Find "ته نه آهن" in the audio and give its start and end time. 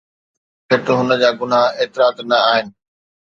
2.15-2.67